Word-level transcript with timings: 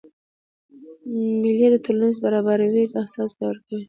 مېلې 1.41 1.67
د 1.71 1.75
ټولنیزي 1.85 2.19
برابرۍ 2.25 2.83
احساس 3.01 3.29
پیاوړی 3.37 3.61
کوي. 3.67 3.77